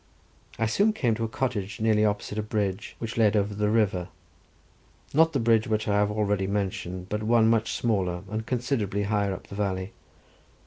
[0.57, 4.07] I soon came to a cottage nearly opposite a bridge, which led over the river,
[5.13, 9.31] not the bridge which I have already mentioned, but one much smaller, and considerably higher
[9.31, 9.91] up the valley.